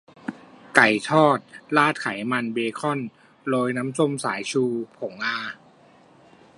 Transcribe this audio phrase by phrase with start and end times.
[0.75, 1.37] ไก่ทอด
[1.77, 2.99] ราดไขมันเบคอน
[3.47, 4.63] โรยน้ำส้มสายชู
[4.97, 5.37] ผง อา